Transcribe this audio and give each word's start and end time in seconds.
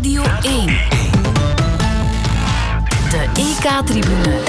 Radio 0.00 0.22
1. 0.42 0.66
De 3.10 3.26
EK-tribune. 3.34 4.40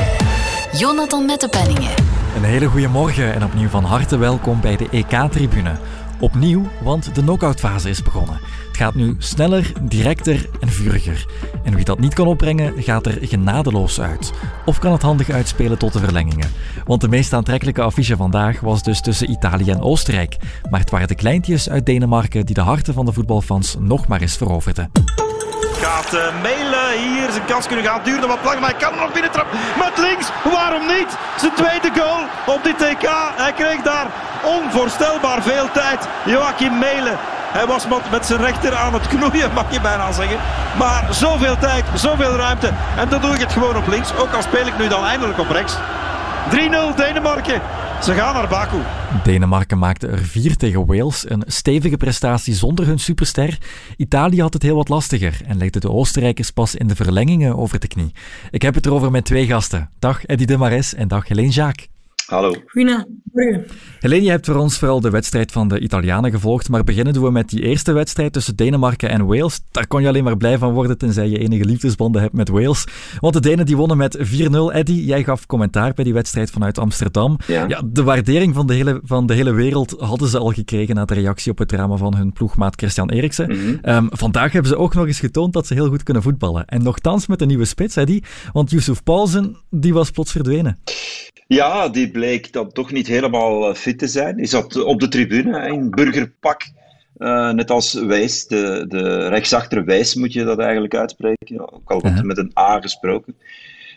Jonathan 0.74 1.26
Mettepenningen. 1.26 1.92
Een 2.36 2.44
hele 2.44 2.66
goede 2.66 2.88
morgen 2.88 3.34
en 3.34 3.44
opnieuw 3.44 3.70
van 3.70 3.84
harte 3.84 4.18
welkom 4.18 4.62
bij 4.62 4.78
de 4.78 4.88
EK-tribune. 4.92 5.72
Opnieuw, 6.20 6.64
want 6.82 7.16
de 7.16 7.22
knock-outfase 7.22 7.90
is 7.90 8.04
begonnen. 8.04 8.40
Het 8.68 8.78
gaat 8.78 8.96
nu 8.96 9.16
sneller, 9.18 9.72
directer 9.82 10.50
en 10.60 10.70
vuriger. 10.70 11.26
En 11.64 11.76
wie 11.76 11.86
dat 11.86 12.00
niet 12.00 12.14
kan 12.14 12.28
opbrengen, 12.28 12.74
gaat 12.78 13.06
er 13.06 13.18
genadeloos 13.22 14.02
uit. 14.02 14.34
Of 14.66 14.80
kan 14.80 14.92
het 14.92 15.02
handig 15.02 15.30
uitspelen 15.30 15.78
tot 15.78 15.94
de 15.94 16.00
verlengingen. 16.00 16.52
Want 16.86 17.02
de 17.02 17.08
meest 17.08 17.34
aantrekkelijke 17.34 17.82
affiche 17.82 18.16
vandaag 18.16 18.60
was 18.60 18.84
dus 18.84 19.02
tussen 19.02 19.32
Italië 19.32 19.72
en 19.72 19.82
Oostenrijk. 19.82 20.38
Maar 20.70 20.80
het 20.80 20.90
waren 20.90 21.08
de 21.08 21.16
kleintjes 21.16 21.70
uit 21.70 21.86
Denemarken 21.86 22.46
die 22.46 22.56
de 22.56 22.62
harten 22.62 22.94
van 22.94 23.06
de 23.06 23.14
voetbalfans 23.14 23.76
nog 23.80 24.08
maar 24.08 24.22
eens 24.22 24.38
veroverden. 24.38 24.92
Gaat 25.82 26.14
uh, 26.14 26.42
Melen 26.42 26.92
hier 26.92 27.32
zijn 27.32 27.46
kans 27.46 27.68
kunnen 27.68 27.86
gaan. 27.86 28.00
Duurde 28.04 28.28
wat 28.28 28.44
lang, 28.44 28.60
maar 28.60 28.70
hij 28.70 28.80
kan 28.80 28.96
nog 28.96 29.12
binnen 29.12 29.32
trappen. 29.32 29.60
Met 29.78 29.98
links, 29.98 30.28
waarom 30.44 30.88
niet? 30.88 31.18
Zijn 31.38 31.54
tweede 31.54 31.90
goal 32.02 32.24
op 32.56 32.64
dit 32.64 32.78
TK. 32.78 33.10
Hij 33.36 33.54
kreeg 33.54 33.82
daar 33.82 34.06
onvoorstelbaar 34.44 35.42
veel 35.42 35.72
tijd. 35.72 36.08
Joachim 36.26 36.78
Melen. 36.80 37.18
Hij 37.52 37.66
was 37.66 37.86
met 38.12 38.26
zijn 38.26 38.42
rechter 38.42 38.76
aan 38.76 38.94
het 38.94 39.08
knoeien, 39.08 39.54
mag 39.60 39.66
je 39.70 39.82
bijna 39.82 40.12
zeggen. 40.12 40.38
Maar 40.78 41.08
zoveel 41.10 41.58
tijd, 41.58 41.86
zoveel 41.94 42.36
ruimte. 42.36 42.72
En 42.98 43.10
dan 43.10 43.22
doe 43.22 43.34
ik 43.34 43.40
het 43.40 43.52
gewoon 43.52 43.76
op 43.76 43.88
links. 43.88 44.16
Ook 44.18 44.34
al 44.34 44.42
speel 44.42 44.66
ik 44.66 44.78
nu 44.78 44.88
dan 44.88 45.06
eindelijk 45.06 45.40
op 45.40 45.50
rechts. 45.50 45.76
3-0 46.50 46.96
Denemarken. 46.96 47.62
Ze 48.04 48.14
gaan 48.14 48.34
naar 48.34 48.50
Baku. 48.50 48.78
Denemarken 49.24 49.78
maakte 49.78 50.08
er 50.08 50.20
vier 50.20 50.58
tegen 50.58 50.86
Wales, 50.86 51.30
een 51.30 51.44
stevige 51.46 51.98
prestatie 51.98 52.54
zonder 52.54 52.86
hun 52.86 53.00
superster. 53.00 53.58
Italië 53.98 54.42
had 54.42 54.54
het 54.54 54.64
heel 54.64 54.76
wat 54.76 54.90
lastiger 54.90 55.42
en 55.46 55.58
legde 55.58 55.80
de 55.80 55.90
Oostenrijkers 55.90 56.52
pas 56.52 56.76
in 56.76 56.88
de 56.88 56.96
verlengingen 56.96 57.58
over 57.58 57.80
de 57.80 57.88
knie. 57.88 58.12
Ik 58.52 58.62
heb 58.62 58.76
het 58.76 58.86
erover 58.86 59.12
met 59.12 59.26
twee 59.26 59.46
gasten. 59.46 59.90
Dag 60.00 60.26
Eddy 60.26 60.46
de 60.46 60.58
Mares 60.58 60.94
en 60.94 61.08
dag 61.08 61.28
Helene 61.28 61.50
Jacques. 61.50 61.91
Hallo. 62.32 62.56
Goedemorgen. 62.66 63.66
Helene, 64.00 64.24
je 64.24 64.30
hebt 64.30 64.46
voor 64.46 64.56
ons 64.56 64.78
vooral 64.78 65.02
de 65.02 65.10
wedstrijd 65.10 65.52
van 65.52 65.68
de 65.68 65.80
Italianen 65.80 66.32
gevolgd, 66.32 66.70
maar 66.70 66.84
beginnen 66.84 67.14
doen 67.14 67.24
we 67.24 67.32
met 67.32 67.50
die 67.50 67.62
eerste 67.62 67.92
wedstrijd 67.92 68.34
tussen 68.34 68.56
Denemarken 68.56 69.10
en 69.10 69.26
Wales. 69.26 69.60
Daar 69.72 69.88
kon 69.88 70.02
je 70.02 70.08
alleen 70.08 70.24
maar 70.24 70.38
blij 70.38 70.58
van 70.58 70.74
worden, 70.74 70.98
tenzij 70.98 71.30
je 71.30 71.38
enige 71.38 71.66
liefdesbanden 71.66 72.22
hebt 72.22 72.34
met 72.34 72.50
Wales. 72.50 72.86
Want 73.20 73.34
de 73.34 73.40
Denen 73.40 73.66
die 73.66 73.78
wonnen 73.78 73.98
met 73.98 74.18
4-0. 74.18 74.22
Eddy, 74.74 74.94
jij 74.94 75.24
gaf 75.24 75.46
commentaar 75.46 75.94
bij 75.94 76.04
die 76.04 76.14
wedstrijd 76.14 76.52
vanuit 76.52 76.78
Amsterdam. 76.78 77.38
Ja. 77.48 77.82
de 77.86 78.04
waardering 78.04 78.56
van 78.56 78.68
de, 78.68 78.74
hele, 78.74 79.00
van 79.04 79.26
de 79.26 79.34
hele 79.34 79.54
wereld 79.54 79.96
hadden 80.00 80.28
ze 80.28 80.38
al 80.38 80.52
gekregen 80.52 80.96
na 80.96 81.06
de 81.06 81.14
reactie 81.14 81.52
op 81.52 81.58
het 81.58 81.68
drama 81.68 81.96
van 81.96 82.16
hun 82.16 82.34
ploegmaat 82.34 82.76
Christian 82.76 83.10
Eriksen. 83.10 83.48
Mhm. 83.48 83.78
Ehm, 83.82 84.08
vandaag 84.10 84.52
hebben 84.52 84.72
ze 84.72 84.78
ook 84.78 84.94
nog 84.94 85.08
eens 85.08 85.20
getoond 85.20 85.54
dat 85.54 85.68
ze 85.68 85.74
heel 85.74 85.90
goed 85.90 86.04
kunnen 86.04 86.24
voetballen. 86.24 86.66
En 86.66 86.84
nogthans 86.84 87.28
met 87.28 87.42
een 87.42 87.48
nieuwe 87.48 87.66
spits, 87.66 87.96
Eddy, 87.96 88.22
want 88.54 88.72
Yusuf 88.72 89.04
Paulsen, 89.04 89.58
die 89.70 89.94
was 89.94 90.12
plots 90.12 90.32
verdwenen. 90.32 90.80
Ja, 91.54 91.90
die 91.90 92.12
bleek 92.22 92.54
dan 92.54 92.72
toch 92.72 92.92
niet 92.92 93.08
helemaal 93.08 93.70
eh, 93.70 93.76
fit 93.76 94.00
te 94.00 94.08
zijn. 94.08 94.36
Hij 94.36 94.46
zat 94.46 94.84
op 94.84 95.00
de 95.00 95.08
tribune 95.08 95.68
in 95.68 95.90
burgerpak. 95.90 96.62
Uh, 97.18 97.52
net 97.52 97.70
als 97.72 97.94
Wijs, 97.94 98.48
de, 98.48 98.86
de 98.88 99.28
rechtsachter 99.28 99.86
Wijs 99.86 100.16
moet 100.16 100.34
je 100.34 100.44
dat 100.44 100.60
eigenlijk 100.60 100.96
uitspreken. 100.96 101.74
Ook 101.74 101.92
al 101.92 102.02
wordt 102.02 102.24
met 102.24 102.38
een 102.38 102.52
A 102.60 102.80
gesproken. 102.80 103.36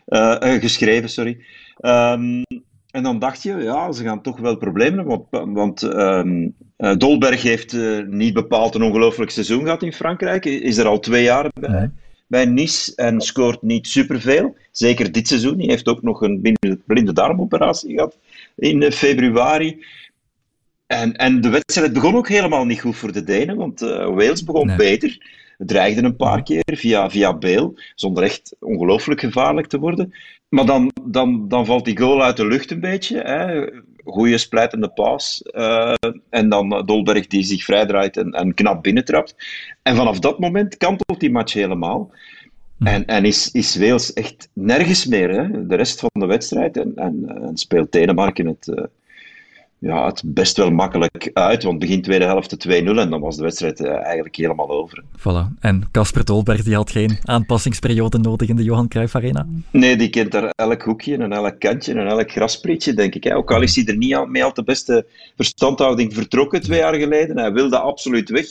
Uh, 0.09 0.37
geschreven, 0.41 1.09
sorry. 1.09 1.39
Um, 1.81 2.43
en 2.91 3.03
dan 3.03 3.19
dacht 3.19 3.43
je, 3.43 3.57
ja, 3.57 3.93
ze 3.93 4.03
gaan 4.03 4.23
toch 4.23 4.39
wel 4.39 4.57
problemen 4.57 4.99
hebben. 4.99 5.27
Want, 5.31 5.55
want 5.55 5.83
um, 5.83 6.55
Dolberg 6.99 7.43
heeft 7.43 7.77
niet 8.07 8.35
bepaald 8.35 8.75
een 8.75 8.83
ongelooflijk 8.83 9.31
seizoen 9.31 9.63
gehad 9.63 9.83
in 9.83 9.93
Frankrijk. 9.93 10.45
Is 10.45 10.77
er 10.77 10.87
al 10.87 10.99
twee 10.99 11.23
jaar 11.23 11.51
bij. 11.61 11.71
Nee 11.71 11.89
bij 12.35 12.45
Nice 12.45 12.93
en 12.97 13.21
scoort 13.21 13.63
niet 13.63 13.87
superveel. 13.89 14.57
Zeker 14.71 15.13
dit 15.13 15.29
seizoen. 15.29 15.59
Hij 15.59 15.69
heeft 15.69 15.89
ook 15.89 16.03
nog 16.03 16.21
een 16.21 16.57
blinde 16.87 17.13
darmoperatie 17.13 17.95
gehad 17.95 18.19
in 18.57 18.93
februari. 18.93 19.85
En, 20.87 21.17
en 21.17 21.41
de 21.41 21.49
wedstrijd 21.49 21.93
begon 21.93 22.17
ook 22.17 22.29
helemaal 22.29 22.65
niet 22.65 22.81
goed 22.81 22.97
voor 22.97 23.13
de 23.13 23.25
Denen, 23.25 23.57
want 23.57 23.83
uh, 23.83 23.89
Wales 23.89 24.45
begon 24.45 24.67
nee. 24.67 24.77
beter. 24.77 25.19
Het 25.59 25.69
dreigde 25.69 26.03
een 26.03 26.17
paar 26.17 26.43
keer 26.43 26.63
via, 26.65 27.11
via 27.11 27.37
Bale, 27.37 27.73
zonder 27.95 28.23
echt 28.23 28.57
ongelooflijk 28.61 29.21
gevaarlijk 29.21 29.67
te 29.67 29.79
worden. 29.79 30.15
Maar 30.49 30.67
dan, 30.67 30.91
dan, 31.03 31.49
dan 31.49 31.67
valt 31.67 31.85
die 31.85 31.99
goal 31.99 32.23
uit 32.23 32.37
de 32.37 32.47
lucht 32.47 32.71
een 32.71 32.81
beetje. 32.81 33.21
Hè. 33.21 33.67
Goeie 34.05 34.39
splijtende 34.39 34.89
paas. 34.89 35.43
Uh, 35.53 35.95
en 36.31 36.49
dan 36.49 36.83
Dolberg 36.87 37.27
die 37.27 37.43
zich 37.43 37.65
vrijdraait 37.65 38.17
en, 38.17 38.31
en 38.31 38.55
knap 38.55 38.83
binnentrapt. 38.83 39.35
En 39.83 39.97
vanaf 39.97 40.19
dat 40.19 40.39
moment 40.39 40.77
kantelt 40.77 41.21
die 41.21 41.31
match 41.31 41.53
helemaal. 41.53 42.11
En, 42.79 43.07
en 43.07 43.25
is, 43.25 43.51
is 43.51 43.77
Wales 43.77 44.13
echt 44.13 44.49
nergens 44.53 45.07
meer, 45.07 45.31
hè? 45.31 45.67
de 45.67 45.75
rest 45.75 46.01
van 46.01 46.11
de 46.13 46.27
wedstrijd. 46.27 46.77
En, 46.77 46.93
en, 46.97 47.41
en 47.43 47.57
speelt 47.57 47.93
Denemarken 47.93 48.47
het, 48.47 48.67
uh, 48.67 48.85
ja, 49.85 50.07
het 50.07 50.23
best 50.25 50.57
wel 50.57 50.71
makkelijk 50.71 51.31
uit. 51.33 51.63
Want 51.63 51.79
begin 51.79 52.03
tweede 52.03 52.25
helft 52.25 52.67
2-0 52.69 52.71
en 52.71 53.11
dan 53.11 53.21
was 53.21 53.37
de 53.37 53.43
wedstrijd 53.43 53.81
uh, 53.81 54.05
eigenlijk 54.05 54.37
helemaal 54.37 54.71
over. 54.71 55.03
Voilà. 55.19 55.59
En 55.61 55.89
Casper 55.93 56.25
Dolberg 56.25 56.63
die 56.63 56.75
had 56.75 56.91
geen 56.91 57.19
aanpassingsperiode 57.23 58.19
nodig 58.19 58.49
in 58.49 58.57
de 58.57 58.63
Johan 58.63 58.89
Cruijff 58.89 59.15
Arena? 59.15 59.47
Nee, 59.71 59.97
die 59.97 60.11
kent 60.11 60.33
daar 60.33 60.53
elk 60.57 60.83
hoekje 60.83 61.17
en 61.17 61.33
elk 61.33 61.59
kantje 61.61 61.95
en 61.95 62.07
elk 62.07 62.31
grasprietje, 62.31 62.95
denk 62.95 63.15
ik. 63.15 63.25
Hè. 63.25 63.37
Ook 63.37 63.53
al 63.53 63.63
is 63.63 63.77
hij 63.77 63.85
er 63.85 63.97
niet 63.97 64.15
aan, 64.15 64.31
mee 64.31 64.45
al 64.45 64.55
de 64.55 64.65
beste 64.65 65.07
verstandhouding 65.37 66.15
vertrokken 66.15 66.61
twee 66.61 66.79
jaar 66.79 66.95
geleden. 66.95 67.39
Hij 67.39 67.53
wilde 67.53 67.79
absoluut 67.79 68.31
weg. 68.31 68.47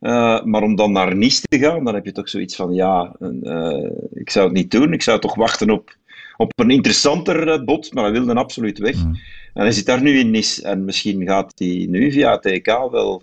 Uh, 0.00 0.42
maar 0.42 0.62
om 0.62 0.76
dan 0.76 0.92
naar 0.92 1.16
Nice 1.16 1.42
te 1.42 1.58
gaan, 1.58 1.84
dan 1.84 1.94
heb 1.94 2.04
je 2.04 2.12
toch 2.12 2.28
zoiets 2.28 2.56
van, 2.56 2.74
ja, 2.74 3.16
uh, 3.20 3.90
ik 4.14 4.30
zou 4.30 4.44
het 4.44 4.54
niet 4.54 4.70
doen. 4.70 4.92
Ik 4.92 5.02
zou 5.02 5.20
toch 5.20 5.34
wachten 5.34 5.70
op, 5.70 5.96
op 6.42 6.52
een 6.60 6.70
interessanter 6.70 7.64
bod, 7.64 7.94
maar 7.94 8.04
hij 8.04 8.12
wilde 8.12 8.34
absoluut 8.34 8.78
weg. 8.78 8.96
Mm. 9.04 9.18
En 9.54 9.62
hij 9.62 9.72
zit 9.72 9.86
daar 9.86 10.02
nu 10.02 10.18
in 10.18 10.30
Nice. 10.30 10.62
En 10.62 10.84
misschien 10.84 11.26
gaat 11.26 11.52
hij 11.56 11.86
nu 11.88 12.12
via 12.12 12.38
TK 12.38 12.66
wel 12.90 13.22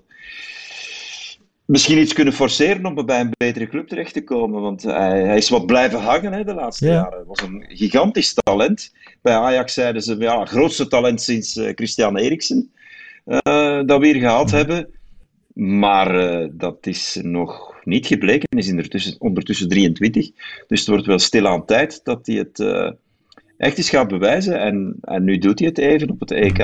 misschien 1.66 1.98
iets 2.00 2.14
kunnen 2.14 2.34
forceren 2.34 2.86
om 2.86 3.06
bij 3.06 3.20
een 3.20 3.34
betere 3.38 3.68
club 3.68 3.88
terecht 3.88 4.14
te 4.14 4.24
komen. 4.24 4.62
Want 4.62 4.84
hij, 4.84 5.22
hij 5.24 5.38
is 5.38 5.50
wat 5.50 5.66
blijven 5.66 6.00
hangen 6.00 6.34
hè, 6.34 6.44
de 6.44 6.54
laatste 6.54 6.86
Ja. 6.86 6.92
jaren. 6.94 7.12
Hij 7.18 7.26
was 7.26 7.42
een 7.42 7.66
gigantisch 7.68 8.34
talent. 8.34 8.94
Bij 9.22 9.34
Ajax 9.34 9.74
zeiden 9.74 10.02
ze, 10.02 10.16
ja, 10.18 10.46
grootste 10.46 10.88
talent 10.88 11.22
sinds 11.22 11.56
eh, 11.58 11.72
Christian 11.76 12.18
Eriksen. 12.18 12.72
eh, 13.26 13.82
dat 13.86 14.00
we 14.00 14.06
hier 14.06 14.16
gehaald 14.20 14.52
hebben. 14.52 14.88
Maar 15.54 16.16
eh, 16.20 16.48
dat 16.52 16.88
is 16.88 17.20
nog 17.22 17.76
niet 17.84 18.08
gebleken. 18.08 18.48
Hij 18.50 18.60
is 18.60 18.70
ondertussen, 18.70 19.16
ondertussen 19.20 19.68
23. 19.70 20.30
Dus 20.68 20.80
het 20.80 20.90
wordt 20.90 21.06
wel 21.06 21.20
stil 21.20 21.48
aan 21.48 21.66
tijd 21.66 22.00
dat 22.04 22.26
hij 22.28 22.36
het 22.36 22.60
eh, 22.60 22.92
echt 23.60 23.78
eens 23.78 23.90
gaat 23.90 24.08
bewijzen. 24.08 24.60
En, 24.60 24.96
en 25.02 25.24
nu 25.24 25.38
doet 25.38 25.60
hij 25.60 25.68
het 25.68 25.78
even 25.78 26.10
op 26.10 26.20
het 26.20 26.32
EK. 26.32 26.58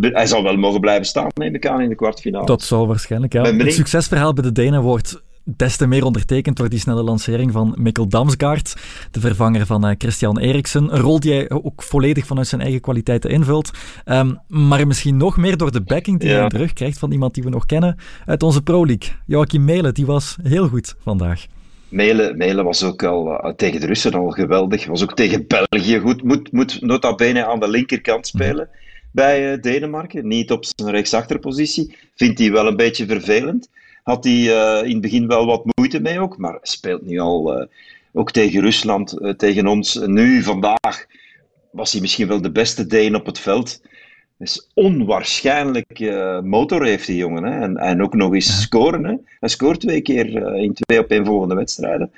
Hij 0.00 0.26
zal 0.26 0.42
wel 0.42 0.56
mogen 0.56 0.80
blijven 0.80 1.06
staan, 1.06 1.28
neem 1.34 1.54
ik 1.54 1.66
aan, 1.66 1.80
in 1.80 1.88
de 1.88 1.94
kwartfinale. 1.94 2.46
Dat 2.46 2.62
zal 2.62 2.86
waarschijnlijk, 2.86 3.32
ja. 3.32 3.42
Het 3.42 3.72
succesverhaal 3.72 4.32
bij 4.32 4.42
de 4.42 4.52
Denen 4.52 4.82
wordt 4.82 5.22
des 5.56 5.76
te 5.76 5.86
meer 5.86 6.04
ondertekend 6.04 6.56
door 6.56 6.68
die 6.68 6.78
snelle 6.78 7.02
lancering 7.02 7.52
van 7.52 7.74
Mikkel 7.78 8.08
Damsgaard, 8.08 8.76
de 9.10 9.20
vervanger 9.20 9.66
van 9.66 9.86
eh, 9.86 9.94
Christian 9.98 10.38
Eriksen. 10.38 10.94
Een 10.94 11.00
rol 11.00 11.20
die 11.20 11.32
hij 11.32 11.50
ook 11.50 11.82
volledig 11.82 12.26
vanuit 12.26 12.46
zijn 12.46 12.60
eigen 12.60 12.80
kwaliteiten 12.80 13.30
invult. 13.30 13.70
Ehm, 14.04 14.34
maar 14.46 14.86
misschien 14.86 15.16
nog 15.16 15.36
meer 15.36 15.56
door 15.56 15.72
de 15.72 15.80
backing 15.80 16.20
die 16.20 16.28
Ja. 16.28 16.38
hij 16.38 16.48
terugkrijgt 16.48 16.98
van 16.98 17.12
iemand 17.12 17.34
die 17.34 17.42
we 17.42 17.50
nog 17.50 17.66
kennen 17.66 17.96
uit 18.26 18.42
onze 18.42 18.62
Pro 18.62 18.86
League. 18.86 19.08
Joachim 19.26 19.64
Melen, 19.64 19.94
die 19.94 20.06
was 20.06 20.36
heel 20.42 20.68
goed 20.68 20.94
vandaag. 20.98 21.46
Melen, 21.88 22.36
Melen 22.36 22.64
was 22.64 22.82
ook 22.82 23.02
al 23.02 23.38
eh, 23.38 23.52
tegen 23.54 23.80
de 23.80 23.86
Russen 23.86 24.14
al 24.14 24.30
geweldig. 24.30 24.86
Was 24.86 25.02
ook 25.02 25.14
tegen 25.14 25.46
België 25.46 25.98
goed. 25.98 26.22
Moet, 26.22 26.52
moet 26.52 26.80
nota 26.80 27.14
bene 27.14 27.46
aan 27.46 27.60
de 27.60 27.68
linkerkant 27.68 28.26
spelen 28.26 28.68
bij 29.12 29.52
eh, 29.52 29.60
Denemarken. 29.60 30.26
Niet 30.28 30.50
op 30.50 30.64
zijn 30.64 30.90
rechtsachterpositie. 30.90 31.96
Vindt 32.14 32.38
hij 32.38 32.52
wel 32.52 32.66
een 32.66 32.76
beetje 32.76 33.06
vervelend. 33.06 33.68
Had 34.02 34.24
hij 34.24 34.32
eh, 34.32 34.84
in 34.84 34.92
het 34.92 35.00
begin 35.00 35.26
wel 35.26 35.46
wat 35.46 35.72
moeite 35.74 36.00
mee 36.00 36.20
ook. 36.20 36.38
Maar 36.38 36.58
speelt 36.62 37.06
nu 37.06 37.18
al 37.18 37.68
ook 38.12 38.30
tegen 38.30 38.60
Rusland, 38.60 39.34
tegen 39.36 39.66
ons. 39.66 39.94
Nu, 40.06 40.42
vandaag, 40.42 41.06
was 41.70 41.92
hij 41.92 42.00
misschien 42.00 42.28
wel 42.28 42.42
de 42.42 42.52
beste 42.52 42.86
Deen 42.86 43.14
op 43.14 43.26
het 43.26 43.38
veld. 43.38 43.80
Dus 44.38 44.70
onwaarschijnlijk 44.74 46.00
eh, 46.00 46.40
motor 46.40 46.84
heeft 46.84 47.06
die 47.06 47.16
jongen. 47.16 47.44
Hè? 47.44 47.60
En, 47.60 47.76
en 47.76 48.02
ook 48.02 48.14
nog 48.14 48.34
eens 48.34 48.60
scoren. 48.62 49.04
Hè? 49.04 49.14
Hij 49.40 49.48
scoort 49.48 49.80
twee 49.80 50.00
keer 50.00 50.36
eh, 50.36 50.62
in 50.62 50.72
twee 50.74 50.98
op 50.98 51.10
één 51.10 51.24
volgende 51.26 51.54
wedstrijden. 51.54 52.10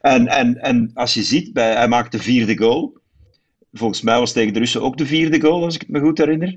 En, 0.00 0.26
en, 0.28 0.62
en 0.62 0.90
als 0.94 1.14
je 1.14 1.22
ziet, 1.22 1.52
bij, 1.52 1.72
hij 1.74 1.88
maakt 1.88 2.12
de 2.12 2.18
vierde 2.18 2.56
goal. 2.56 2.94
Volgens 3.72 4.00
mij 4.02 4.18
was 4.18 4.32
tegen 4.32 4.52
de 4.52 4.58
Russen 4.58 4.82
ook 4.82 4.96
de 4.96 5.06
vierde 5.06 5.40
goal, 5.40 5.64
als 5.64 5.74
ik 5.74 5.80
het 5.80 5.90
me 5.90 6.00
goed 6.00 6.18
herinner. 6.18 6.56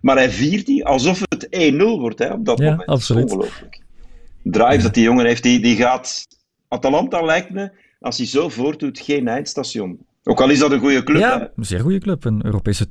Maar 0.00 0.16
hij 0.16 0.30
viert 0.30 0.66
die 0.66 0.84
alsof 0.84 1.20
het 1.28 1.72
1-0 1.72 1.76
wordt 1.76 2.18
hè, 2.18 2.32
op 2.32 2.44
dat 2.44 2.58
Ja, 2.58 2.70
moment. 2.70 2.88
absoluut. 2.88 3.24
Is 3.24 3.32
ongelooflijk. 3.32 3.82
Drive 4.42 4.82
dat 4.82 4.94
die 4.94 5.02
jongen 5.04 5.26
heeft, 5.26 5.42
die, 5.42 5.60
die 5.60 5.76
gaat... 5.76 6.26
Atalanta 6.68 7.20
lijkt 7.20 7.50
me, 7.50 7.70
als 8.00 8.16
hij 8.16 8.26
zo 8.26 8.48
voortdoet, 8.48 8.98
geen 8.98 9.28
eindstation. 9.28 9.98
Ook 10.24 10.40
al 10.40 10.50
is 10.50 10.58
dat 10.58 10.72
een 10.72 10.78
goede 10.78 11.02
club, 11.02 11.22
hè. 11.22 11.28
Ja, 11.28 11.50
een 11.56 11.64
zeer 11.64 11.80
goede 11.80 11.98
club. 11.98 12.24
Een 12.24 12.44
Europese 12.44 12.86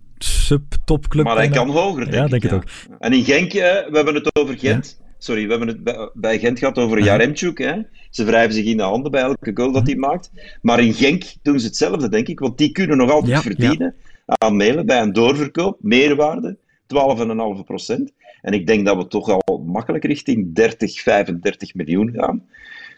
subtopclub. 0.47 1.25
Maar 1.25 1.35
hij 1.35 1.49
kan 1.49 1.69
hoger, 1.69 2.03
denk 2.03 2.13
Ja, 2.15 2.23
ik. 2.23 2.29
denk 2.29 2.43
het 2.43 2.53
ook. 2.53 2.63
En 2.99 3.13
in 3.13 3.23
Genk, 3.23 3.53
eh, 3.53 3.61
we 3.61 3.95
hebben 3.95 4.15
het 4.15 4.35
over 4.35 4.57
Gent. 4.57 4.99
Sorry, 5.17 5.43
we 5.47 5.49
hebben 5.49 5.67
het 5.67 6.11
bij, 6.13 6.39
Gent 6.39 6.59
gehad 6.59 6.77
over 6.77 7.03
Jaremchuk. 7.03 7.57
Hè? 7.57 7.73
Ze 8.09 8.23
wrijven 8.23 8.53
zich 8.53 8.65
in 8.65 8.77
de 8.77 8.83
handen 8.83 9.11
bij 9.11 9.21
elke 9.21 9.51
goal 9.53 9.71
dat 9.71 9.87
hij 9.87 9.95
maakt. 9.95 10.31
Maar 10.61 10.79
in 10.79 10.93
Genk 10.93 11.23
doen 11.41 11.59
ze 11.59 11.65
hetzelfde, 11.65 12.09
denk 12.09 12.27
ik. 12.27 12.39
Want 12.39 12.57
die 12.57 12.71
kunnen 12.71 12.97
nog 12.97 13.11
altijd 13.11 13.41
verdienen 13.41 13.95
aan 14.25 14.55
mailen 14.55 14.85
bij 14.85 15.01
een 15.01 15.13
doorverkoop. 15.13 15.77
Meerwaarde, 15.81 16.57
12,5 16.87 17.63
procent. 17.65 18.11
En 18.41 18.53
ik 18.53 18.67
denk 18.67 18.85
dat 18.85 18.97
we 18.97 19.07
toch 19.07 19.29
al 19.29 19.63
makkelijk 19.65 20.03
richting 20.03 20.55
30, 20.55 21.01
35 21.01 21.73
miljoen 21.73 22.11
gaan. 22.15 22.43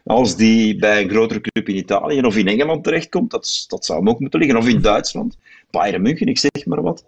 Als 0.06 0.36
die 0.36 0.76
bij 0.76 1.02
een 1.02 1.10
grotere 1.10 1.42
club 1.42 1.70
in 1.70 1.76
Italië 1.78 2.22
of 2.22 2.38
in 2.38 2.48
Engeland 2.48 2.84
terechtkomt, 2.84 3.32
dat, 3.32 3.66
dat 3.68 3.86
zou 3.86 4.00
hem 4.00 4.10
ook 4.10 4.20
moeten 4.20 4.40
liggen. 4.40 4.58
Of 4.58 4.68
in 4.68 4.82
Duitsland. 4.82 5.38
Bayern 5.72 6.02
München, 6.02 6.28
ik 6.28 6.38
zeg 6.38 6.66
maar 6.66 6.82
wat. 6.82 7.06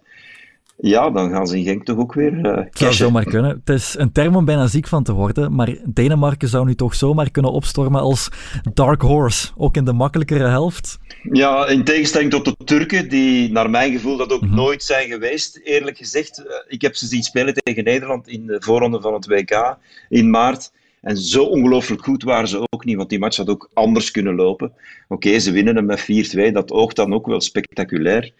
Ja, 0.83 1.09
dan 1.09 1.29
gaan 1.29 1.47
ze 1.47 1.57
in 1.57 1.63
Genk 1.63 1.85
toch 1.85 1.97
ook 1.97 2.13
weer 2.13 2.33
uh, 2.33 2.55
Het 2.55 2.77
zou 2.77 2.93
zomaar 2.93 3.23
kunnen. 3.23 3.61
Het 3.65 3.75
is 3.75 3.95
een 3.97 4.11
term 4.11 4.35
om 4.35 4.45
bijna 4.45 4.67
ziek 4.67 4.87
van 4.87 5.03
te 5.03 5.13
worden, 5.13 5.55
maar 5.55 5.75
Denemarken 5.85 6.47
zou 6.47 6.65
nu 6.65 6.75
toch 6.75 6.95
zomaar 6.95 7.31
kunnen 7.31 7.51
opstormen 7.51 8.01
als 8.01 8.29
dark 8.73 9.01
horse, 9.01 9.51
ook 9.57 9.75
in 9.75 9.85
de 9.85 9.93
makkelijkere 9.93 10.47
helft. 10.47 10.99
Ja, 11.31 11.67
in 11.67 11.83
tegenstelling 11.83 12.31
tot 12.31 12.45
de 12.45 12.55
Turken, 12.65 13.09
die 13.09 13.51
naar 13.51 13.69
mijn 13.69 13.91
gevoel 13.91 14.17
dat 14.17 14.33
ook 14.33 14.41
mhm. 14.41 14.55
nooit 14.55 14.83
zijn 14.83 15.07
geweest, 15.09 15.59
eerlijk 15.63 15.97
gezegd. 15.97 16.37
Eh, 16.37 16.53
ik 16.67 16.81
heb 16.81 16.95
ze 16.95 17.05
zien 17.05 17.23
spelen 17.23 17.53
tegen 17.53 17.83
Nederland 17.83 18.27
in 18.27 18.45
de 18.45 18.57
voorronde 18.59 19.01
van 19.01 19.13
het 19.13 19.27
WK 19.27 19.77
in 20.09 20.29
maart. 20.29 20.71
En 21.01 21.17
zo 21.17 21.43
ongelooflijk 21.43 22.03
goed 22.03 22.23
waren 22.23 22.47
ze 22.47 22.67
ook 22.69 22.85
niet, 22.85 22.97
want 22.97 23.09
die 23.09 23.19
match 23.19 23.37
had 23.37 23.49
ook 23.49 23.69
anders 23.73 24.11
kunnen 24.11 24.35
lopen. 24.35 24.73
Oké, 25.07 25.39
ze 25.39 25.51
winnen 25.51 25.75
hem 25.75 25.85
met 25.85 26.01
4-2, 26.49 26.51
dat 26.51 26.71
oogt 26.71 26.95
dan 26.95 27.13
ook 27.13 27.25
wel 27.25 27.41
spectaculair. 27.41 28.31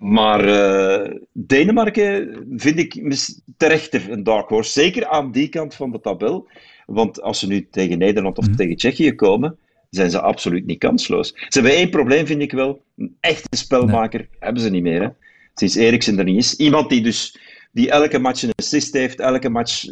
Maar 0.00 0.48
uh, 0.48 1.16
Denemarken 1.32 2.44
vind 2.56 2.78
ik 2.78 3.18
terecht 3.56 4.08
een 4.08 4.22
dark 4.22 4.48
horse. 4.48 4.70
Zeker 4.70 5.06
aan 5.06 5.32
die 5.32 5.48
kant 5.48 5.74
van 5.74 5.90
de 5.90 6.00
tabel. 6.00 6.48
Want 6.86 7.22
als 7.22 7.38
ze 7.38 7.46
nu 7.46 7.68
tegen 7.70 7.98
Nederland 7.98 8.38
of 8.38 8.46
mhm. 8.46 8.56
tegen 8.56 8.76
Tsjechië 8.76 9.14
komen, 9.14 9.58
zijn 9.90 10.10
ze 10.10 10.20
absoluut 10.20 10.66
niet 10.66 10.78
kansloos. 10.78 11.28
Ze 11.28 11.60
hebben 11.60 11.72
één 11.72 11.90
probleem, 11.90 12.26
vind 12.26 12.42
ik 12.42 12.52
wel. 12.52 12.82
Een 12.96 13.16
echte 13.20 13.56
spelmaker 13.56 14.28
hebben 14.38 14.62
ze 14.62 14.70
niet 14.70 14.82
meer. 14.82 15.02
Hè? 15.02 15.08
Sinds 15.54 15.74
Eriksen 15.74 16.18
er 16.18 16.24
niet 16.24 16.38
is. 16.38 16.56
Iemand 16.56 16.88
die 16.88 17.02
dus 17.02 17.38
die 17.72 17.90
elke 17.90 18.18
match 18.18 18.42
een 18.42 18.52
assist 18.54 18.92
heeft, 18.92 19.20
elke 19.20 19.48
match 19.48 19.84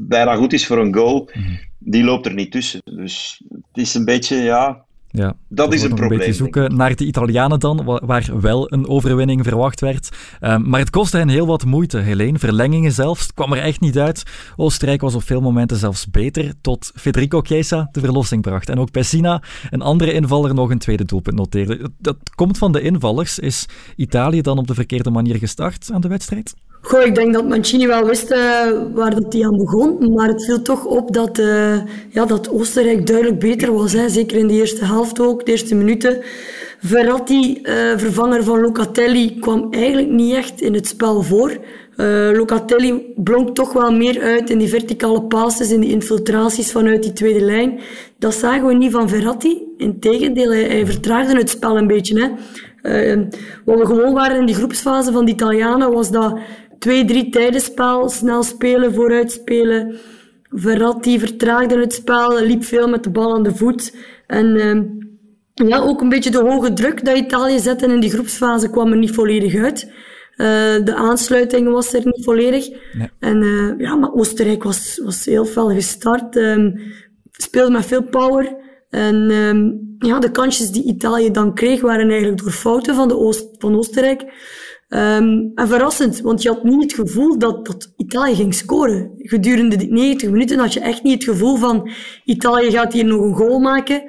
bijna 0.00 0.34
goed 0.34 0.52
is 0.52 0.66
voor 0.66 0.78
een 0.78 0.94
goal, 0.94 1.30
mhm. 1.32 1.54
die 1.78 2.04
loopt 2.04 2.26
er 2.26 2.34
niet 2.34 2.52
tussen. 2.52 2.80
Dus 2.84 3.42
het 3.48 3.84
is 3.84 3.94
een 3.94 4.04
beetje, 4.04 4.36
ja, 4.36 4.84
ja, 5.12 5.34
dat 5.48 5.72
is 5.72 5.82
een 5.82 5.88
probleem. 5.88 6.10
Een 6.12 6.18
beetje 6.18 6.32
zoeken 6.32 6.76
naar 6.76 6.96
de 6.96 7.04
Italianen 7.04 7.60
dan, 7.60 8.00
waar 8.04 8.40
wel 8.40 8.72
een 8.72 8.88
overwinning 8.88 9.44
verwacht 9.44 9.80
werd. 9.80 10.08
Ehm, 10.40 10.68
maar 10.68 10.80
het 10.80 10.90
kostte 10.90 11.16
hen 11.16 11.28
heel 11.28 11.46
wat 11.46 11.64
moeite, 11.64 11.98
Helene. 11.98 12.38
Verlengingen 12.38 12.92
zelfs, 12.92 13.34
kwam 13.34 13.52
er 13.52 13.58
echt 13.58 13.80
niet 13.80 13.98
uit. 13.98 14.22
Oostenrijk 14.56 15.00
was 15.00 15.14
op 15.14 15.22
veel 15.22 15.40
momenten 15.40 15.76
zelfs 15.76 16.10
beter, 16.10 16.52
tot 16.60 16.92
Federico 16.94 17.40
Chiesa 17.40 17.88
de 17.92 18.00
verlossing 18.00 18.42
bracht. 18.42 18.68
En 18.68 18.78
ook 18.78 18.90
Pessina, 18.90 19.42
een 19.70 19.82
andere 19.82 20.12
invaller, 20.12 20.54
nog 20.54 20.70
een 20.70 20.78
tweede 20.78 21.04
doelpunt 21.04 21.36
noteerde. 21.36 21.90
Dat 21.98 22.16
komt 22.34 22.58
van 22.58 22.72
de 22.72 22.80
invallers. 22.80 23.38
Is 23.38 23.66
Italië 23.96 24.40
dan 24.40 24.58
op 24.58 24.66
de 24.66 24.74
verkeerde 24.74 25.10
manier 25.10 25.36
gestart 25.36 25.90
aan 25.92 26.00
de 26.00 26.08
wedstrijd? 26.08 26.54
Goh, 26.84 27.02
ik 27.02 27.14
denk 27.14 27.32
dat 27.32 27.48
Mancini 27.48 27.86
wel 27.86 28.04
wist 28.04 28.30
uh, 28.30 28.38
waar 28.94 29.14
dat 29.14 29.32
hij 29.32 29.44
aan 29.44 29.56
begon. 29.56 30.12
Maar 30.14 30.28
het 30.28 30.44
viel 30.44 30.62
toch 30.62 30.84
op 30.84 31.12
dat, 31.12 31.38
uh, 31.38 31.76
ja, 32.08 32.24
dat 32.26 32.50
Oostenrijk 32.50 33.06
duidelijk 33.06 33.38
beter 33.38 33.72
was. 33.72 33.92
Hè. 33.92 34.08
Zeker 34.08 34.36
in 34.36 34.46
de 34.46 34.54
eerste 34.54 34.84
helft 34.84 35.20
ook, 35.20 35.46
de 35.46 35.50
eerste 35.50 35.74
minuten. 35.74 36.18
Verratti, 36.80 37.60
uh, 37.62 37.74
vervanger 37.96 38.44
van 38.44 38.60
Locatelli, 38.60 39.38
kwam 39.40 39.68
eigenlijk 39.70 40.08
niet 40.08 40.34
echt 40.34 40.60
in 40.60 40.74
het 40.74 40.86
spel 40.86 41.22
voor. 41.22 41.58
Locatelli 42.32 43.12
blonk 43.16 43.54
toch 43.54 43.72
wel 43.72 43.92
meer 43.92 44.20
uit 44.20 44.50
in 44.50 44.58
die 44.58 44.68
verticale 44.68 45.22
passes, 45.22 45.70
in 45.70 45.80
die 45.80 45.90
infiltraties 45.90 46.72
vanuit 46.72 47.02
die 47.02 47.12
tweede 47.12 47.40
lijn. 47.40 47.80
Dat 48.18 48.34
zagen 48.34 48.66
we 48.66 48.74
niet 48.74 48.92
van 48.92 49.08
Verratti. 49.08 49.62
Integendeel, 49.76 50.50
hij, 50.50 50.62
hij 50.62 50.86
vertraagde 50.86 51.36
het 51.36 51.50
spel 51.50 51.76
een 51.76 51.86
beetje. 51.86 52.20
Hè. 52.82 53.16
wat 53.64 53.78
we 53.78 53.86
gewoon 53.86 54.12
waren 54.14 54.36
in 54.36 54.46
die 54.46 54.54
groepsfase 54.54 55.12
van 55.12 55.24
de 55.24 55.30
Italianen 55.30 55.92
was 55.92 56.10
dat 56.10 56.38
twee, 56.82 57.04
drie 57.04 57.28
tijdenspel, 57.28 58.08
snel 58.08 58.42
spelen, 58.42 58.94
vooruit 58.94 59.32
spelen. 59.32 59.98
Verratti 60.50 61.18
vertraagde 61.18 61.78
het 61.78 61.92
spel, 61.92 62.40
liep 62.40 62.64
veel 62.64 62.88
met 62.88 63.04
de 63.04 63.10
bal 63.10 63.34
aan 63.34 63.42
de 63.42 63.54
voet. 63.54 63.96
En 64.26 64.46
uh, 64.46 65.68
ja, 65.68 65.78
ook 65.78 66.00
een 66.00 66.08
beetje 66.08 66.30
de 66.30 66.40
hoge 66.40 66.72
druk 66.72 67.04
dat 67.04 67.16
Italië 67.16 67.58
zette 67.58 67.86
in 67.86 68.00
die 68.00 68.10
groepsfase 68.10 68.70
kwam 68.70 68.90
er 68.90 68.98
niet 68.98 69.14
volledig 69.14 69.54
uit. 69.54 69.92
Uh, 70.36 70.46
de 70.84 70.94
aansluiting 70.94 71.68
was 71.68 71.92
er 71.92 72.02
niet 72.04 72.24
volledig. 72.24 72.68
En 73.18 73.42
uh, 73.42 73.78
ja, 73.78 73.94
maar 73.94 74.12
Oostenrijk 74.12 74.62
was, 74.62 75.00
was 75.04 75.24
heel 75.24 75.44
fel 75.44 75.68
gestart. 75.68 76.36
Um, 76.36 76.80
speelde 77.32 77.70
met 77.70 77.86
veel 77.86 78.02
power. 78.02 78.56
En 78.90 79.30
um, 79.30 79.94
ja, 79.98 80.18
de 80.18 80.30
kansjes 80.30 80.70
die 80.70 80.84
Italië 80.84 81.30
dan 81.30 81.54
kreeg 81.54 81.80
waren 81.80 82.08
eigenlijk 82.08 82.42
door 82.42 82.50
fouten 82.50 82.94
van, 82.94 83.08
de 83.08 83.16
Oost, 83.16 83.46
van 83.58 83.76
Oostenrijk. 83.76 84.24
Um, 84.94 85.52
en 85.54 85.68
verrassend, 85.68 86.20
want 86.20 86.42
je 86.42 86.48
had 86.48 86.64
niet 86.64 86.82
het 86.82 86.92
gevoel 86.92 87.38
dat, 87.38 87.66
dat 87.66 87.92
Italië 87.96 88.34
ging 88.34 88.54
scoren. 88.54 89.10
Gedurende 89.16 89.76
die 89.76 89.92
90 89.92 90.30
minuten 90.30 90.58
had 90.58 90.72
je 90.72 90.80
echt 90.80 91.02
niet 91.02 91.12
het 91.12 91.24
gevoel 91.24 91.56
van 91.56 91.90
Italië 92.24 92.70
gaat 92.70 92.92
hier 92.92 93.04
nog 93.04 93.20
een 93.20 93.34
goal 93.34 93.58
maken. 93.58 94.02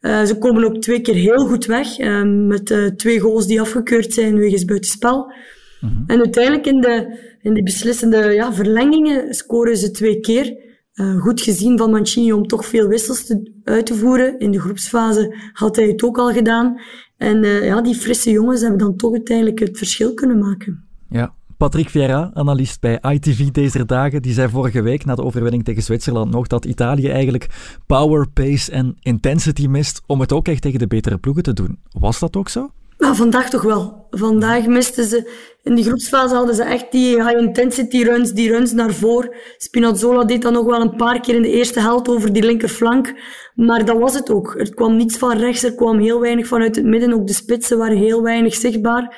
Uh, 0.00 0.22
ze 0.24 0.38
komen 0.38 0.64
ook 0.64 0.78
twee 0.78 1.00
keer 1.00 1.14
heel 1.14 1.46
goed 1.46 1.66
weg, 1.66 1.98
um, 1.98 2.46
met 2.46 2.70
uh, 2.70 2.86
twee 2.86 3.20
goals 3.20 3.46
die 3.46 3.60
afgekeurd 3.60 4.12
zijn 4.12 4.36
wegens 4.36 4.64
buitenspel. 4.64 5.32
Mm 5.80 5.88
-hmm. 5.88 6.04
En 6.06 6.18
uiteindelijk 6.18 6.66
in 6.66 6.80
de, 6.80 7.18
in 7.40 7.54
de 7.54 7.62
beslissende 7.62 8.32
ja, 8.32 8.52
verlengingen 8.52 9.34
scoren 9.34 9.76
ze 9.76 9.90
twee 9.90 10.20
keer. 10.20 10.56
Uh, 10.94 11.20
goed 11.20 11.40
gezien 11.40 11.78
van 11.78 11.90
Mancini 11.90 12.32
om 12.32 12.46
toch 12.46 12.66
veel 12.66 12.88
wissels 12.88 13.26
te, 13.26 13.50
uit 13.64 13.86
te 13.86 13.94
voeren. 13.94 14.38
In 14.38 14.50
de 14.50 14.60
groepsfase 14.60 15.36
had 15.52 15.76
hij 15.76 15.86
het 15.86 16.02
ook 16.02 16.18
al 16.18 16.32
gedaan. 16.32 16.80
En 17.22 17.44
uh, 17.44 17.64
ja, 17.64 17.82
die 17.82 17.94
frisse 17.94 18.30
jongens 18.30 18.60
hebben 18.60 18.78
dan 18.78 18.96
toch 18.96 19.12
uiteindelijk 19.12 19.58
het 19.58 19.78
verschil 19.78 20.14
kunnen 20.14 20.38
maken. 20.38 20.84
Ja, 21.08 21.34
Patrick 21.56 21.88
Vieira, 21.88 22.30
analist 22.34 22.80
bij 22.80 22.98
ITV 23.00 23.50
deze 23.50 23.84
dagen, 23.84 24.22
die 24.22 24.32
zei 24.32 24.48
vorige 24.48 24.82
week 24.82 25.04
na 25.04 25.14
de 25.14 25.22
overwinning 25.22 25.64
tegen 25.64 25.82
Zwitserland 25.82 26.30
nog 26.30 26.46
dat 26.46 26.64
Italië 26.64 27.08
eigenlijk 27.08 27.46
power, 27.86 28.28
pace 28.28 28.72
en 28.72 28.96
intensity 29.00 29.66
mist 29.66 30.02
om 30.06 30.20
het 30.20 30.32
ook 30.32 30.48
echt 30.48 30.62
tegen 30.62 30.78
de 30.78 30.86
betere 30.86 31.18
ploegen 31.18 31.42
te 31.42 31.52
doen. 31.52 31.78
Was 31.90 32.18
dat 32.18 32.36
ook 32.36 32.48
zo? 32.48 32.70
Nou, 33.02 33.16
vandaag 33.16 33.50
toch 33.50 33.62
wel. 33.62 34.06
Vandaag 34.10 34.66
misten 34.66 35.04
ze... 35.04 35.50
In 35.62 35.74
die 35.74 35.84
groepsfase 35.84 36.34
hadden 36.34 36.54
ze 36.54 36.62
echt 36.62 36.92
die 36.92 37.22
high-intensity 37.22 38.02
runs, 38.02 38.32
die 38.32 38.50
runs 38.50 38.72
naar 38.72 38.92
voren. 38.92 39.30
Spinazzola 39.58 40.24
deed 40.24 40.42
dat 40.42 40.52
nog 40.52 40.64
wel 40.64 40.80
een 40.80 40.96
paar 40.96 41.20
keer 41.20 41.34
in 41.34 41.42
de 41.42 41.50
eerste 41.50 41.80
helft 41.80 42.08
over 42.08 42.32
die 42.32 42.42
linkerflank. 42.42 43.14
Maar 43.54 43.84
dat 43.84 43.98
was 43.98 44.14
het 44.14 44.30
ook. 44.30 44.54
Er 44.58 44.74
kwam 44.74 44.96
niets 44.96 45.18
van 45.18 45.38
rechts, 45.38 45.62
er 45.62 45.74
kwam 45.74 45.98
heel 45.98 46.20
weinig 46.20 46.46
vanuit 46.46 46.76
het 46.76 46.84
midden. 46.84 47.12
Ook 47.12 47.26
de 47.26 47.32
spitsen 47.32 47.78
waren 47.78 47.96
heel 47.96 48.22
weinig 48.22 48.54
zichtbaar. 48.54 49.16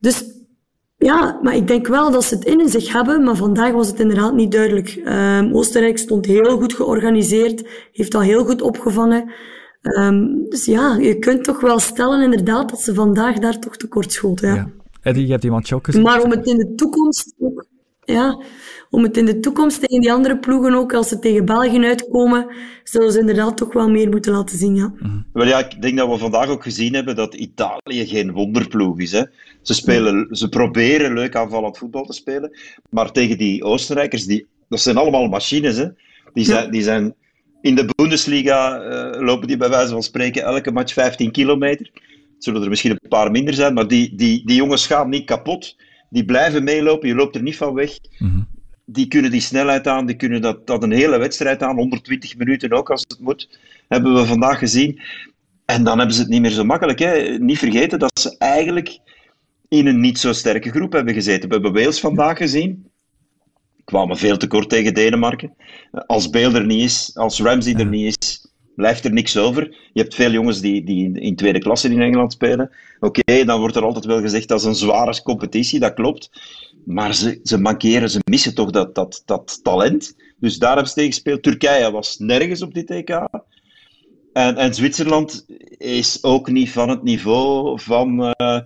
Dus 0.00 0.24
ja, 0.96 1.38
maar 1.42 1.56
ik 1.56 1.68
denk 1.68 1.86
wel 1.86 2.10
dat 2.10 2.24
ze 2.24 2.34
het 2.34 2.44
in 2.44 2.68
zich 2.68 2.92
hebben, 2.92 3.22
maar 3.24 3.36
vandaag 3.36 3.72
was 3.72 3.86
het 3.86 4.00
inderdaad 4.00 4.34
niet 4.34 4.52
duidelijk. 4.52 5.02
Um, 5.06 5.54
Oostenrijk 5.54 5.98
stond 5.98 6.26
heel 6.26 6.58
goed 6.58 6.74
georganiseerd, 6.74 7.68
heeft 7.92 8.12
dat 8.12 8.22
heel 8.22 8.44
goed 8.44 8.62
opgevangen. 8.62 9.32
Um, 9.86 10.48
dus 10.48 10.64
ja, 10.64 10.96
je 10.96 11.18
kunt 11.18 11.44
toch 11.44 11.60
wel 11.60 11.78
stellen 11.78 12.22
inderdaad 12.22 12.70
dat 12.70 12.80
ze 12.80 12.94
vandaag 12.94 13.38
daar 13.38 13.58
toch 13.58 13.76
tekort 13.76 14.12
schoten. 14.12 14.48
Ja. 14.48 14.54
ja. 14.54 14.70
Eddie, 15.02 15.26
je 15.26 15.32
hebt 15.32 15.44
iemand 15.44 15.66
shock 15.66 15.84
gezien. 15.84 16.02
Maar 16.02 16.22
om 16.22 16.30
het 16.30 16.46
in 16.46 16.58
de 16.58 16.74
toekomst 16.74 17.34
ook, 17.38 17.66
ja, 18.04 18.42
om 18.90 19.02
het 19.02 19.16
in 19.16 19.24
de 19.24 19.40
toekomst 19.40 19.80
tegen 19.80 20.00
die 20.00 20.12
andere 20.12 20.38
ploegen 20.38 20.74
ook, 20.74 20.94
als 20.94 21.08
ze 21.08 21.18
tegen 21.18 21.44
België 21.44 21.84
uitkomen, 21.84 22.46
zullen 22.84 23.12
ze 23.12 23.18
inderdaad 23.18 23.56
toch 23.56 23.72
wel 23.72 23.90
meer 23.90 24.08
moeten 24.08 24.32
laten 24.32 24.58
zien. 24.58 24.74
Ja. 24.74 24.92
Mm 24.98 25.26
Wel 25.32 25.46
ja, 25.46 25.58
ik 25.58 25.82
denk 25.82 25.98
dat 25.98 26.08
we 26.08 26.18
vandaag 26.18 26.48
ook 26.48 26.62
gezien 26.62 26.94
hebben 26.94 27.16
dat 27.16 27.34
Italië 27.34 28.06
geen 28.06 28.32
wonderploeg 28.32 28.98
is. 28.98 29.12
Hè. 29.12 29.22
Ze, 29.62 29.74
spelen, 29.74 30.28
ze 30.30 30.48
proberen 30.48 31.14
leuk 31.14 31.36
aanvallend 31.36 31.78
voetbal 31.78 32.04
te 32.04 32.12
spelen, 32.12 32.58
maar 32.90 33.12
tegen 33.12 33.38
die 33.38 33.64
Oostenrijkers, 33.64 34.26
die, 34.26 34.46
dat 34.68 34.80
zijn 34.80 34.96
allemaal 34.96 35.28
machines. 35.28 35.76
Hè. 35.76 35.86
Die, 36.32 36.44
zijn, 36.44 36.70
die 36.70 36.82
zijn 36.82 37.14
in 37.66 37.74
de 37.74 37.90
Bundesliga 37.94 38.82
uh, 38.82 39.22
lopen 39.22 39.46
die 39.48 39.56
bij 39.56 39.68
wijze 39.68 39.92
van 39.92 40.02
spreken 40.02 40.42
elke 40.42 40.72
match 40.72 40.92
15 40.92 41.30
kilometer. 41.30 41.90
Het 42.34 42.44
zullen 42.44 42.62
er 42.62 42.68
misschien 42.68 42.90
een 42.90 43.08
paar 43.08 43.30
minder 43.30 43.54
zijn, 43.54 43.74
maar 43.74 43.88
die, 43.88 44.14
die, 44.14 44.46
die 44.46 44.56
jongens 44.56 44.86
gaan 44.86 45.08
niet 45.08 45.24
kapot. 45.24 45.76
Die 46.10 46.24
blijven 46.24 46.64
meelopen, 46.64 47.08
je 47.08 47.14
loopt 47.14 47.34
er 47.34 47.42
niet 47.42 47.56
van 47.56 47.74
weg. 47.74 47.98
Mhm. 48.18 48.40
Die 48.84 49.08
kunnen 49.08 49.30
die 49.30 49.40
snelheid 49.40 49.86
aan, 49.86 50.06
die 50.06 50.16
kunnen 50.16 50.40
dat, 50.40 50.66
dat 50.66 50.82
een 50.82 50.92
hele 50.92 51.18
wedstrijd 51.18 51.62
aan, 51.62 51.76
120 51.76 52.36
minuten 52.36 52.72
ook 52.72 52.90
als 52.90 53.04
het 53.08 53.20
moet, 53.20 53.58
hebben 53.88 54.14
we 54.14 54.24
vandaag 54.24 54.58
gezien. 54.58 55.00
En 55.64 55.84
dan 55.84 55.98
hebben 55.98 56.14
ze 56.14 56.20
het 56.20 56.30
niet 56.30 56.40
meer 56.40 56.50
zo 56.50 56.64
makkelijk. 56.64 56.98
Hè. 56.98 57.38
Niet 57.38 57.58
vergeten 57.58 57.98
dat 57.98 58.20
ze 58.20 58.36
eigenlijk 58.38 58.98
in 59.68 59.86
een 59.86 60.00
niet 60.00 60.18
zo 60.18 60.32
sterke 60.32 60.70
groep 60.70 60.92
hebben 60.92 61.14
gezeten. 61.14 61.48
We 61.48 61.54
hebben 61.54 61.72
Wales 61.72 62.00
vandaag 62.00 62.36
gezien 62.36 62.90
kwamen 63.86 64.16
veel 64.16 64.36
te 64.36 64.46
kort 64.46 64.68
tegen 64.68 64.94
Denemarken. 64.94 65.54
Als 66.06 66.30
Bale 66.30 66.58
er 66.58 66.66
niet 66.66 66.82
is, 66.82 67.10
als 67.14 67.40
Ramsey 67.40 67.74
er 67.74 67.86
niet 67.86 68.16
is, 68.18 68.46
blijft 68.74 69.04
er 69.04 69.12
niks 69.12 69.36
over. 69.36 69.62
Je 69.92 70.00
hebt 70.00 70.14
veel 70.14 70.30
jongens 70.30 70.60
die, 70.60 70.84
die 70.84 71.20
in 71.20 71.36
tweede 71.36 71.58
klasse 71.58 71.88
in 71.88 72.00
Engeland 72.00 72.32
spelen. 72.32 72.70
Oké, 73.00 73.44
dan 73.44 73.60
wordt 73.60 73.76
er 73.76 73.84
altijd 73.84 74.04
wel 74.04 74.20
gezegd 74.20 74.48
dat 74.48 74.60
is 74.60 74.66
een 74.66 74.74
zware 74.74 75.22
competitie, 75.22 75.80
dat 75.80 75.94
klopt. 75.94 76.30
maar 76.84 77.14
ze, 77.14 77.40
ze 77.42 77.58
mankeren, 77.58 78.10
ze 78.10 78.20
missen 78.24 78.54
toch 78.54 78.70
dat, 78.70 78.94
dat, 78.94 79.22
dat 79.24 79.60
talent. 79.62 80.16
Dus 80.38 80.58
daar 80.58 80.72
hebben 80.72 80.88
ze 80.88 80.94
tegen 80.94 81.12
gespeeld. 81.12 81.42
Turkije 81.42 81.90
was 81.90 82.18
nergens 82.18 82.62
op 82.62 82.74
dit 82.74 82.90
EK. 82.90 83.10
En, 84.32 84.56
en 84.56 84.74
Zwitserland 84.74 85.44
is 85.78 86.22
ook 86.22 86.50
niet 86.50 86.70
van 86.70 86.88
het 86.88 87.02
niveau 87.02 87.80
van, 87.80 88.34
uh, 88.36 88.60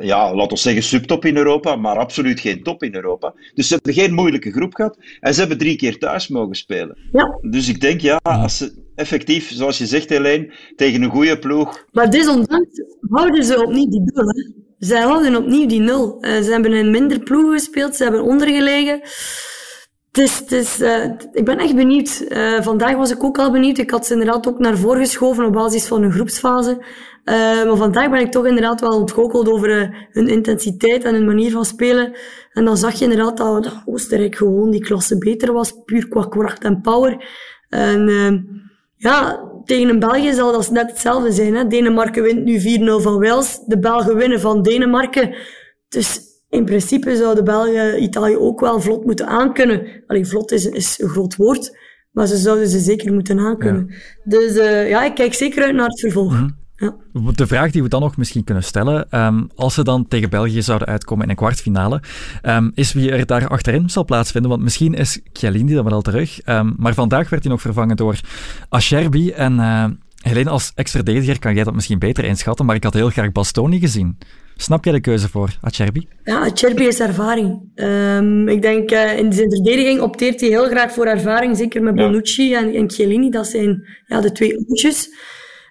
ja, 0.00 0.34
laten 0.34 0.56
we 0.56 0.62
zeggen, 0.62 0.82
subtop 0.82 1.24
in 1.24 1.36
Europa, 1.36 1.76
maar 1.76 1.98
absoluut 1.98 2.40
geen 2.40 2.62
top 2.62 2.82
in 2.82 2.94
Europa. 2.94 3.34
Dus 3.54 3.68
ze 3.68 3.74
hebben 3.74 3.94
geen 3.94 4.14
moeilijke 4.14 4.50
groep 4.50 4.74
gehad 4.74 4.98
en 5.20 5.34
ze 5.34 5.40
hebben 5.40 5.58
drie 5.58 5.76
keer 5.76 5.98
thuis 5.98 6.28
mogen 6.28 6.54
spelen. 6.54 6.96
Ja. 7.12 7.38
Dus 7.40 7.68
ik 7.68 7.80
denk, 7.80 8.00
ja, 8.00 8.20
als 8.22 8.56
ze 8.56 8.72
effectief, 8.94 9.50
zoals 9.52 9.78
je 9.78 9.86
zegt, 9.86 10.08
Helene, 10.08 10.52
tegen 10.76 11.02
een 11.02 11.10
goede 11.10 11.38
ploeg. 11.38 11.84
Maar 11.92 12.10
desondanks 12.10 12.82
houden 13.10 13.44
ze 13.44 13.62
opnieuw 13.62 13.88
die 13.88 14.02
nul. 14.04 14.26
Hè. 14.26 14.60
Zij 14.78 15.02
houden 15.02 15.36
opnieuw 15.36 15.66
die 15.66 15.80
nul. 15.80 16.16
Uh, 16.20 16.30
ze 16.42 16.50
hebben 16.50 16.72
in 16.72 16.90
minder 16.90 17.20
ploegen 17.20 17.52
gespeeld, 17.52 17.96
ze 17.96 18.02
hebben 18.02 18.22
ondergelegen. 18.22 19.00
Het 20.12 20.22
is, 20.22 20.38
het 20.38 20.52
is, 20.52 20.80
uh, 20.80 21.04
ik 21.32 21.44
ben 21.44 21.58
echt 21.58 21.74
benieuwd. 21.74 22.24
Uh, 22.28 22.60
vandaag 22.60 22.96
was 22.96 23.10
ik 23.10 23.24
ook 23.24 23.38
al 23.38 23.50
benieuwd. 23.50 23.78
Ik 23.78 23.90
had 23.90 24.06
ze 24.06 24.12
inderdaad 24.12 24.48
ook 24.48 24.58
naar 24.58 24.76
voren 24.76 25.00
geschoven 25.00 25.44
op 25.44 25.52
basis 25.52 25.86
van 25.86 26.02
hun 26.02 26.12
groepsfase. 26.12 26.70
Uh, 27.24 27.64
maar 27.64 27.76
vandaag 27.76 28.10
ben 28.10 28.20
ik 28.20 28.30
toch 28.30 28.46
inderdaad 28.46 28.80
wel 28.80 29.00
ontgoocheld 29.00 29.48
over 29.48 29.94
hun 30.10 30.28
intensiteit 30.28 31.04
en 31.04 31.14
hun 31.14 31.24
manier 31.24 31.50
van 31.50 31.64
spelen. 31.64 32.12
En 32.52 32.64
dan 32.64 32.76
zag 32.76 32.94
je 32.94 33.04
inderdaad 33.04 33.36
dat, 33.36 33.64
dat 33.64 33.82
Oostenrijk 33.86 34.36
gewoon 34.36 34.70
die 34.70 34.80
klasse 34.80 35.18
beter 35.18 35.52
was, 35.52 35.74
puur 35.84 36.08
qua 36.08 36.24
kracht 36.24 36.64
en 36.64 36.80
power. 36.80 37.24
En 37.68 38.08
ja, 38.96 39.48
tegen 39.64 39.88
een 39.88 39.98
België 39.98 40.32
zal 40.32 40.52
dat 40.52 40.70
net 40.70 40.90
hetzelfde 40.90 41.32
zijn. 41.32 41.54
Hè? 41.54 41.66
Denemarken 41.66 42.22
wint 42.22 42.44
nu 42.44 42.60
4-0 42.60 43.02
van 43.02 43.18
Wales. 43.18 43.60
De 43.66 43.78
Belgen 43.78 44.16
winnen 44.16 44.40
van 44.40 44.62
Denemarken. 44.62 45.34
Dus 45.88 46.31
in 46.52 46.64
principe 46.64 47.16
zouden 47.16 47.44
België 47.44 47.96
Italië 47.96 48.36
ook 48.36 48.60
wel 48.60 48.80
vlot 48.80 49.04
moeten 49.04 49.26
aankunnen. 49.26 49.86
Alleen 50.06 50.26
vlot 50.26 50.52
is, 50.52 50.64
is 50.64 51.00
een 51.00 51.08
groot 51.08 51.36
woord, 51.36 51.78
maar 52.10 52.26
ze 52.26 52.36
zouden 52.36 52.68
ze 52.68 52.78
zeker 52.78 53.12
moeten 53.12 53.38
aankunnen. 53.38 53.86
Ja. 53.88 53.96
Dus 54.24 54.56
uh, 54.56 54.88
ja, 54.88 55.04
ik 55.04 55.14
kijk 55.14 55.34
zeker 55.34 55.64
uit 55.64 55.74
naar 55.74 55.88
het 55.88 56.00
vervolg. 56.00 56.32
Mm 56.32 56.38
-hmm. 56.38 56.56
ja. 56.76 56.94
De 57.32 57.46
vraag 57.46 57.70
die 57.70 57.82
we 57.82 57.88
dan 57.88 58.00
nog 58.00 58.16
misschien 58.16 58.44
kunnen 58.44 58.64
stellen, 58.64 59.24
um, 59.24 59.50
als 59.54 59.74
ze 59.74 59.84
dan 59.84 60.08
tegen 60.08 60.30
België 60.30 60.62
zouden 60.62 60.88
uitkomen 60.88 61.24
in 61.24 61.30
een 61.30 61.36
kwartfinale, 61.36 62.02
um, 62.42 62.70
is 62.74 62.92
wie 62.92 63.10
er 63.10 63.26
daar 63.26 63.48
achterin 63.48 63.90
zal 63.90 64.04
plaatsvinden. 64.04 64.50
Want 64.50 64.62
misschien 64.62 64.94
is 64.94 65.20
Chiellini 65.32 65.74
dan 65.74 65.84
wel 65.84 65.92
al 65.92 66.02
terug, 66.02 66.46
um, 66.46 66.74
maar 66.76 66.94
vandaag 66.94 67.28
werd 67.28 67.42
hij 67.42 67.52
nog 67.52 67.60
vervangen 67.60 67.96
door 67.96 68.20
Acerbi. 68.68 69.30
En 69.30 69.52
uh, 69.52 69.84
Helene, 70.22 70.50
als 70.50 70.72
ex-verdediger 70.74 71.38
kan 71.38 71.54
jij 71.54 71.64
dat 71.64 71.74
misschien 71.74 71.98
beter 71.98 72.24
inschatten, 72.24 72.66
maar 72.66 72.76
ik 72.76 72.84
had 72.84 72.94
heel 72.94 73.10
graag 73.10 73.32
Bastoni 73.32 73.80
gezien. 73.80 74.18
Snap 74.62 74.84
jij 74.84 74.92
de 74.92 75.00
keuze 75.00 75.28
voor 75.28 75.58
Acerbi? 75.60 76.08
Ja, 76.24 76.38
Acerbi 76.38 76.86
is 76.86 77.00
ervaring. 77.00 77.70
Um, 77.74 78.48
ik 78.48 78.62
denk 78.62 78.90
uh, 78.90 79.18
in 79.18 79.32
zijn 79.32 79.50
verdediging 79.50 80.00
opteert 80.00 80.40
hij 80.40 80.48
heel 80.48 80.66
graag 80.66 80.92
voor 80.92 81.06
ervaring, 81.06 81.56
zeker 81.56 81.82
met 81.82 81.94
Bonucci 81.94 82.48
ja. 82.48 82.58
en, 82.58 82.74
en 82.74 82.90
Chiellini. 82.90 83.30
Dat 83.30 83.46
zijn 83.46 83.86
ja, 84.06 84.20
de 84.20 84.32
twee 84.32 84.58
oetjes. 84.68 85.10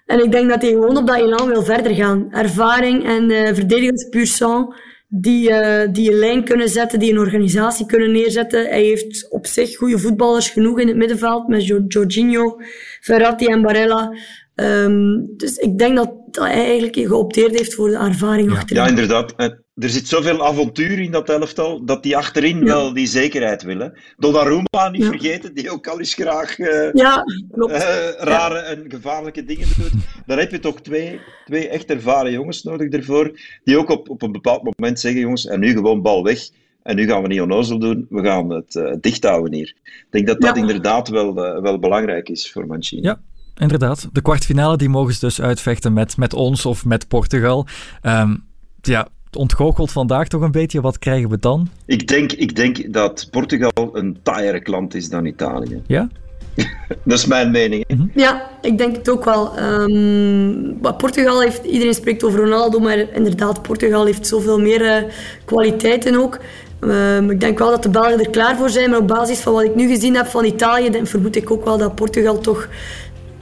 En 0.06 0.24
ik 0.24 0.32
denk 0.32 0.48
dat 0.48 0.62
hij 0.62 0.70
gewoon 0.70 0.96
op 0.96 1.06
dat 1.06 1.16
elan 1.16 1.48
wil 1.48 1.62
verder 1.62 1.94
gaan. 1.94 2.32
Ervaring 2.32 3.04
en 3.06 3.30
uh, 3.30 3.46
verdedigers 3.54 4.08
puur 4.08 4.26
sang, 4.26 4.74
die, 5.08 5.50
uh, 5.50 5.82
die 5.92 6.10
een 6.10 6.18
lijn 6.18 6.44
kunnen 6.44 6.68
zetten, 6.68 6.98
die 6.98 7.12
een 7.12 7.18
organisatie 7.18 7.86
kunnen 7.86 8.12
neerzetten. 8.12 8.66
Hij 8.66 8.82
heeft 8.82 9.30
op 9.30 9.46
zich 9.46 9.76
goede 9.76 9.98
voetballers 9.98 10.50
genoeg 10.50 10.80
in 10.80 10.88
het 10.88 10.96
middenveld, 10.96 11.48
met 11.48 11.66
Jorginho, 11.66 12.60
Ferrati 13.00 13.46
en 13.46 13.62
Barella. 13.62 14.14
Um, 14.54 15.28
dus 15.36 15.56
ik 15.56 15.78
denk 15.78 15.96
dat, 15.96 16.12
dat 16.30 16.44
hij 16.44 16.64
eigenlijk 16.64 16.96
geopteerd 16.96 17.58
heeft 17.58 17.74
voor 17.74 17.88
de 17.88 17.96
ervaring 17.96 18.50
ja. 18.50 18.56
achterin. 18.56 18.82
Ja, 18.82 18.88
inderdaad. 18.88 19.34
Er 19.74 19.88
zit 19.88 20.08
zoveel 20.08 20.46
avontuur 20.46 20.98
in 20.98 21.10
dat 21.10 21.28
elftal, 21.28 21.84
dat 21.84 22.02
die 22.02 22.16
achterin 22.16 22.58
ja. 22.58 22.64
wel 22.64 22.94
die 22.94 23.06
zekerheid 23.06 23.62
willen. 23.62 23.98
Donnarumma, 24.16 24.88
niet 24.90 25.02
ja. 25.02 25.08
vergeten, 25.08 25.54
die 25.54 25.70
ook 25.70 25.86
al 25.86 25.98
eens 25.98 26.14
graag 26.14 26.58
uh, 26.58 26.92
ja, 26.92 27.24
klopt. 27.50 27.72
Uh, 27.72 28.10
rare 28.18 28.58
en 28.58 28.84
gevaarlijke 28.88 29.44
dingen 29.44 29.68
doet. 29.78 29.92
Daar 30.26 30.38
heb 30.38 30.50
je 30.50 30.58
toch 30.58 30.80
twee, 30.80 31.20
twee 31.44 31.68
echt 31.68 31.90
ervaren 31.90 32.32
jongens 32.32 32.62
nodig 32.62 32.90
ervoor, 32.90 33.40
die 33.64 33.78
ook 33.78 33.90
op, 33.90 34.08
op 34.08 34.22
een 34.22 34.32
bepaald 34.32 34.62
moment 34.62 35.00
zeggen, 35.00 35.20
jongens, 35.20 35.46
en 35.46 35.60
nu 35.60 35.72
gewoon 35.72 36.02
bal 36.02 36.24
weg. 36.24 36.48
En 36.82 36.96
nu 36.96 37.06
gaan 37.06 37.22
we 37.22 37.28
niet 37.28 37.40
onnozel 37.40 37.78
doen, 37.78 38.06
we 38.08 38.22
gaan 38.22 38.50
het 38.50 38.74
uh, 38.74 38.94
dicht 39.00 39.24
houden 39.24 39.52
hier. 39.52 39.74
Ik 39.84 40.06
denk 40.10 40.26
dat 40.26 40.40
dat 40.40 40.56
inderdaad 40.56 41.08
wel, 41.08 41.34
wel 41.34 41.78
belangrijk 41.78 42.28
is 42.28 42.52
voor 42.52 42.66
Mancini. 42.66 43.02
Ja, 43.02 43.20
inderdaad. 43.62 44.08
De 44.12 44.22
kwartfinale 44.22 44.76
die 44.76 44.88
mogen 44.88 45.14
ze 45.14 45.20
dus 45.20 45.40
uitvechten 45.40 45.92
met, 45.92 46.16
met 46.16 46.34
ons 46.34 46.66
of 46.66 46.84
met 46.84 47.08
Portugal. 47.08 47.66
Um, 48.02 48.44
ja, 48.80 49.08
ontgoocheld 49.32 49.92
vandaag 49.92 50.28
toch 50.28 50.40
een 50.40 50.50
beetje. 50.50 50.80
Wat 50.80 50.98
krijgen 50.98 51.30
we 51.30 51.38
dan? 51.38 51.68
Ik 51.86 52.08
denk, 52.08 52.32
ik 52.32 52.56
denk 52.56 52.92
dat 52.92 53.28
Portugal 53.30 53.90
een 53.92 54.18
taaiere 54.22 54.60
klant 54.60 54.94
is 54.94 55.08
dan 55.08 55.26
Italië. 55.26 55.82
Ja? 55.86 56.08
dat 57.04 57.18
is 57.18 57.26
mijn 57.26 57.50
mening. 57.50 57.84
Mm 57.88 57.96
-hmm. 57.96 58.10
Ja, 58.14 58.50
ik 58.60 58.78
denk 58.78 58.96
het 58.96 59.10
ook 59.10 59.24
wel. 59.24 59.58
Um, 59.58 60.78
Portugal 60.96 61.40
heeft, 61.40 61.64
iedereen 61.64 61.94
spreekt 61.94 62.24
over 62.24 62.40
Ronaldo, 62.40 62.78
maar 62.78 62.98
inderdaad, 62.98 63.62
Portugal 63.62 64.04
heeft 64.04 64.26
zoveel 64.26 64.60
meer 64.60 64.80
uh, 64.80 65.10
kwaliteiten 65.44 66.16
ook. 66.16 66.38
Um, 66.80 67.30
ik 67.30 67.40
denk 67.40 67.58
wel 67.58 67.70
dat 67.70 67.82
de 67.82 67.88
Belgen 67.88 68.18
er 68.18 68.30
klaar 68.30 68.56
voor 68.56 68.70
zijn, 68.70 68.90
maar 68.90 68.98
op 68.98 69.08
basis 69.08 69.40
van 69.40 69.52
wat 69.52 69.62
ik 69.62 69.74
nu 69.74 69.88
gezien 69.88 70.14
heb 70.14 70.26
van 70.26 70.44
Italië, 70.44 70.90
dan 70.90 71.06
vermoed 71.06 71.36
ik 71.36 71.50
ook 71.50 71.64
wel 71.64 71.78
dat 71.78 71.94
Portugal 71.94 72.38
toch 72.38 72.68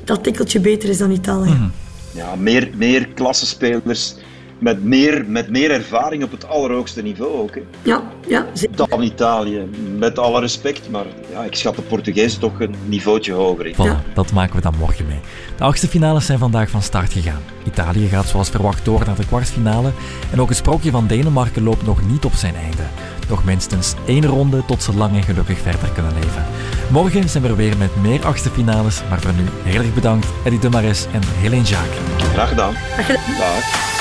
dat 0.05 0.23
tikkeltje 0.25 0.61
beter 0.61 0.89
is 0.89 0.99
dan 0.99 1.11
Italië. 1.11 1.51
Mm 1.51 1.57
-hmm. 1.57 1.73
Ja, 2.13 2.37
meer, 2.37 2.71
meer 2.75 3.09
klassenspelers 3.09 4.15
met 4.61 4.85
meer, 4.85 5.25
met 5.27 5.51
meer 5.51 5.71
ervaring 5.71 6.25
op 6.25 6.31
het 6.31 6.49
allerhoogste 6.49 7.03
niveau 7.03 7.33
ook. 7.39 7.55
Hè. 7.55 7.63
Ja, 7.83 8.03
ja. 8.27 8.47
Zeker. 8.53 8.77
Dan 8.77 9.03
Italië, 9.03 9.69
met 9.99 10.19
alle 10.19 10.41
respect, 10.41 10.91
maar 10.91 11.05
ja, 11.33 11.45
ik 11.45 11.55
schat 11.55 11.77
de 11.77 11.83
Portugezen 11.83 12.41
toch 12.41 12.61
een 12.61 12.75
niveautje 12.85 13.33
hoger 13.33 13.67
in. 13.67 13.75
Voilà, 13.75 13.77
ja. 13.77 14.03
dat 14.15 14.33
maken 14.33 14.57
we 14.57 14.63
dan 14.63 14.75
morgen 14.79 15.07
mee. 15.07 15.21
De 15.57 15.65
achtste 15.65 15.89
finales 15.89 16.27
zijn 16.27 16.39
vandaag 16.39 16.71
van 16.71 16.83
start 16.83 17.13
gegaan. 17.13 17.43
Italië 17.67 18.09
gaat 18.09 18.27
zoals 18.27 18.51
verwacht 18.51 18.85
door 18.85 19.03
naar 19.07 19.17
de 19.17 19.27
kwartfinale 19.27 19.91
en 20.33 20.41
ook 20.41 20.49
het 20.49 20.59
sprookje 20.59 20.91
van 20.91 21.07
Denemarken 21.07 21.63
loopt 21.63 21.87
nog 21.87 22.09
niet 22.09 22.25
op 22.25 22.35
zijn 22.35 22.55
einde. 22.55 22.83
Nog 23.29 23.45
minstens 23.45 23.95
één 24.07 24.27
ronde 24.27 24.65
tot 24.67 24.83
ze 24.83 24.95
lang 24.97 25.17
en 25.17 25.23
gelukkig 25.23 25.59
verder 25.59 25.91
kunnen 25.95 26.13
leven. 26.15 26.45
Morgen 26.91 27.29
zijn 27.29 27.43
we 27.43 27.49
er 27.49 27.57
weer 27.57 27.77
met 27.77 27.97
meer 28.03 28.25
achtste 28.25 28.51
finales, 28.51 29.03
maar 29.09 29.21
voor 29.21 29.33
nu 29.33 29.71
heel 29.71 29.81
erg 29.81 29.95
bedankt 29.95 30.27
Eddie 30.45 30.61
de 30.61 30.71
Mares 30.71 31.07
en 31.13 31.21
Helene 31.25 31.63
Jacques. 31.63 32.29
Graag 32.33 32.49
gedaan. 32.49 32.75
Graag 32.75 33.07
gedaan. 33.07 33.39
Dag. 33.39 34.00